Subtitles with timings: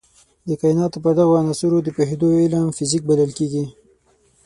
[0.47, 3.65] د کایناتو پر دغو عناصرو د پوهېدو علم فزیک بلل کېږي.